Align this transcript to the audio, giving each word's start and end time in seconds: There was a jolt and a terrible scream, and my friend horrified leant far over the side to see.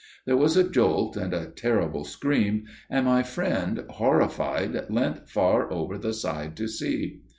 There 0.25 0.35
was 0.35 0.57
a 0.57 0.67
jolt 0.67 1.15
and 1.15 1.31
a 1.31 1.45
terrible 1.55 2.05
scream, 2.05 2.63
and 2.89 3.05
my 3.05 3.21
friend 3.21 3.85
horrified 3.87 4.87
leant 4.89 5.29
far 5.29 5.71
over 5.71 5.95
the 5.95 6.11
side 6.15 6.57
to 6.57 6.67
see. 6.67 7.21